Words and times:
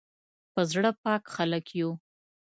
په 0.53 0.61
زړه 0.71 0.91
پاک 1.03 1.23
خلک 1.35 1.65
یو 1.79 1.89